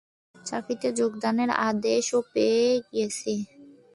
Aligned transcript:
চাকরিতে 0.35 0.87
যোগদানের 0.99 1.51
আদেশও 1.67 2.19
পেয়ে 2.33 2.67
গেছি। 2.93 3.33